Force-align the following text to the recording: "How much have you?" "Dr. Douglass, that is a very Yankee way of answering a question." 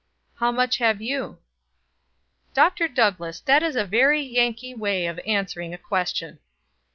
"How 0.39 0.51
much 0.51 0.77
have 0.79 0.99
you?" 0.99 1.37
"Dr. 2.55 2.87
Douglass, 2.87 3.39
that 3.41 3.61
is 3.61 3.75
a 3.75 3.85
very 3.85 4.19
Yankee 4.23 4.73
way 4.73 5.05
of 5.05 5.19
answering 5.27 5.75
a 5.75 5.77
question." 5.77 6.39